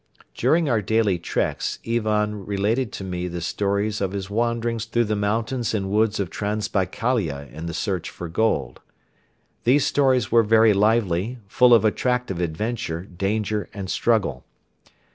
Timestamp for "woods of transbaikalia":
5.91-7.49